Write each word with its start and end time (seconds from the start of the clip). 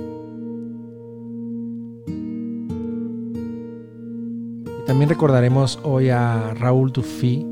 También 4.86 5.08
recordaremos 5.08 5.80
hoy 5.82 6.10
a 6.10 6.52
Raúl 6.52 6.92
Dufy, 6.92 7.46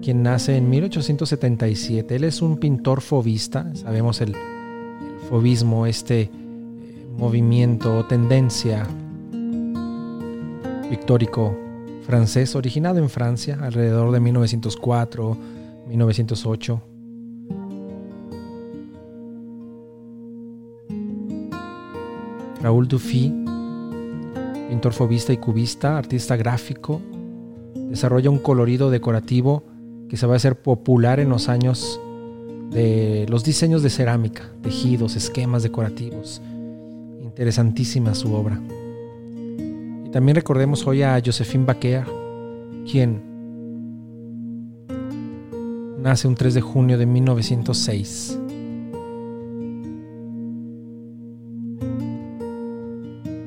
quien 0.00 0.22
nace 0.22 0.56
en 0.56 0.70
1877. 0.70 2.16
Él 2.16 2.24
es 2.24 2.40
un 2.40 2.56
pintor 2.56 3.02
fovista, 3.02 3.70
sabemos 3.74 4.22
el, 4.22 4.30
el 4.30 5.28
fobismo, 5.28 5.84
este 5.84 6.22
eh, 6.22 6.30
movimiento 7.18 7.98
o 7.98 8.06
tendencia 8.06 8.88
pictórico 10.90 11.56
francés 12.04 12.54
originado 12.56 12.98
en 12.98 13.08
Francia 13.08 13.56
alrededor 13.62 14.10
de 14.10 14.20
1904-1908. 14.20 16.80
Raúl 22.60 22.88
Dufy, 22.88 23.32
pintor 24.68 24.92
fobista 24.92 25.32
y 25.32 25.36
cubista, 25.36 25.96
artista 25.96 26.36
gráfico, 26.36 27.00
desarrolla 27.88 28.28
un 28.28 28.40
colorido 28.40 28.90
decorativo 28.90 29.62
que 30.08 30.16
se 30.16 30.26
va 30.26 30.32
a 30.34 30.36
hacer 30.36 30.60
popular 30.60 31.20
en 31.20 31.28
los 31.28 31.48
años 31.48 32.00
de 32.70 33.26
los 33.28 33.44
diseños 33.44 33.84
de 33.84 33.90
cerámica, 33.90 34.50
tejidos, 34.60 35.14
esquemas 35.14 35.62
decorativos. 35.62 36.42
Interesantísima 37.22 38.16
su 38.16 38.34
obra. 38.34 38.60
También 40.12 40.34
recordemos 40.34 40.84
hoy 40.88 41.02
a 41.02 41.20
Josephine 41.24 41.64
Baquer, 41.64 42.04
quien 42.90 43.22
nace 46.02 46.26
un 46.26 46.34
3 46.34 46.54
de 46.54 46.60
junio 46.60 46.98
de 46.98 47.06
1906. 47.06 48.38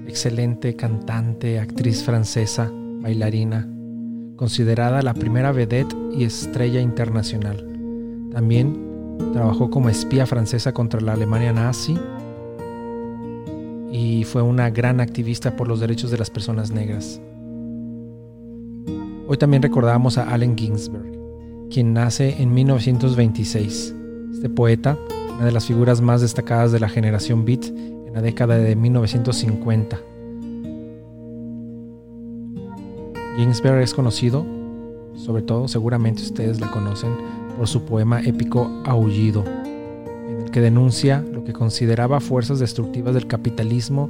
Excelente 0.07 0.75
cantante, 0.77 1.59
actriz 1.59 2.01
francesa, 2.01 2.71
bailarina, 3.01 3.67
considerada 4.37 5.01
la 5.01 5.13
primera 5.13 5.51
vedette 5.51 5.93
y 6.15 6.23
estrella 6.23 6.79
internacional. 6.79 7.67
También 8.31 8.93
trabajó 9.33 9.69
como 9.69 9.89
espía 9.89 10.25
francesa 10.25 10.71
contra 10.71 11.01
la 11.01 11.13
Alemania 11.13 11.51
nazi 11.51 11.99
y 14.03 14.25
fue 14.25 14.41
una 14.41 14.69
gran 14.69 14.99
activista 14.99 15.55
por 15.55 15.69
los 15.69 15.79
derechos 15.79 16.11
de 16.11 16.17
las 16.17 16.29
personas 16.29 16.71
negras. 16.71 17.21
Hoy 19.29 19.37
también 19.37 19.63
recordamos 19.63 20.17
a 20.17 20.29
Allen 20.33 20.57
Ginsberg, 20.57 21.09
quien 21.71 21.93
nace 21.93 22.41
en 22.41 22.53
1926. 22.53 23.95
Este 24.33 24.49
poeta, 24.49 24.97
una 25.35 25.45
de 25.45 25.53
las 25.53 25.65
figuras 25.65 26.01
más 26.01 26.19
destacadas 26.19 26.73
de 26.73 26.81
la 26.81 26.89
generación 26.89 27.45
Beat 27.45 27.67
en 27.67 28.11
la 28.13 28.21
década 28.21 28.57
de 28.57 28.75
1950. 28.75 30.01
Ginsberg 33.37 33.81
es 33.81 33.93
conocido, 33.93 34.45
sobre 35.15 35.43
todo 35.43 35.69
seguramente 35.69 36.23
ustedes 36.23 36.59
la 36.59 36.69
conocen, 36.69 37.13
por 37.57 37.69
su 37.69 37.83
poema 37.85 38.19
épico 38.21 38.69
Aullido 38.83 39.62
que 40.53 40.61
denuncia 40.61 41.25
lo 41.33 41.43
que 41.43 41.51
consideraba 41.51 42.21
fuerzas 42.21 42.59
destructivas 42.59 43.13
del 43.15 43.27
capitalismo 43.27 44.09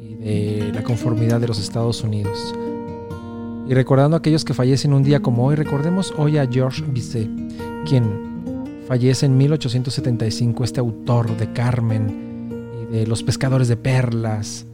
y 0.00 0.14
de 0.14 0.72
la 0.74 0.82
conformidad 0.82 1.40
de 1.40 1.46
los 1.46 1.60
Estados 1.60 2.02
Unidos. 2.02 2.54
Y 3.68 3.74
recordando 3.74 4.16
a 4.16 4.18
aquellos 4.18 4.44
que 4.44 4.54
fallecen 4.54 4.94
un 4.94 5.04
día 5.04 5.20
como 5.20 5.46
hoy, 5.46 5.54
recordemos 5.54 6.12
hoy 6.16 6.38
a 6.38 6.46
Georges 6.46 6.90
Bizet, 6.92 7.28
quien 7.86 8.02
fallece 8.88 9.26
en 9.26 9.36
1875, 9.36 10.64
este 10.64 10.80
autor 10.80 11.36
de 11.36 11.52
Carmen 11.52 12.48
y 12.82 12.92
de 12.92 13.06
Los 13.06 13.22
Pescadores 13.22 13.68
de 13.68 13.76
Perlas, 13.76 14.66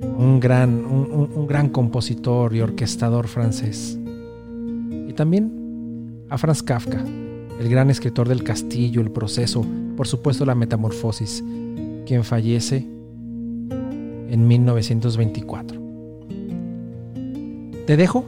un 0.00 0.38
gran, 0.38 0.84
un 0.84 1.46
gran 1.46 1.70
compositor 1.70 2.54
y 2.54 2.60
orquestador 2.60 3.26
francés. 3.26 3.98
Y 5.08 5.14
también 5.14 6.26
a 6.28 6.36
Franz 6.36 6.62
Kafka, 6.62 7.04
el 7.62 7.68
gran 7.68 7.90
escritor 7.90 8.28
del 8.28 8.42
Castillo, 8.42 9.00
El 9.00 9.12
Proceso, 9.12 9.64
por 9.96 10.08
supuesto 10.08 10.44
la 10.44 10.56
Metamorfosis, 10.56 11.44
quien 12.04 12.24
fallece 12.24 12.78
en 12.78 14.48
1924. 14.48 15.80
Te 17.86 17.96
dejo, 17.96 18.24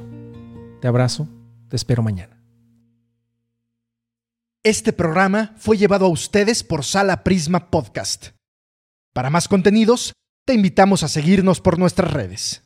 te 0.80 0.86
abrazo, 0.86 1.26
te 1.68 1.74
espero 1.74 2.04
mañana. 2.04 2.40
Este 4.62 4.92
programa 4.92 5.54
fue 5.58 5.76
llevado 5.76 6.06
a 6.06 6.10
ustedes 6.10 6.62
por 6.62 6.84
Sala 6.84 7.24
Prisma 7.24 7.70
Podcast. 7.70 8.28
Para 9.12 9.30
más 9.30 9.48
contenidos, 9.48 10.12
te 10.46 10.54
invitamos 10.54 11.02
a 11.02 11.08
seguirnos 11.08 11.60
por 11.60 11.80
nuestras 11.80 12.12
redes. 12.12 12.63